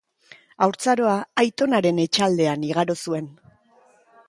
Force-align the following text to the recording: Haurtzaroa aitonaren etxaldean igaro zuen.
Haurtzaroa 0.65 1.17
aitonaren 1.43 2.01
etxaldean 2.05 2.67
igaro 2.73 2.99
zuen. 3.07 3.31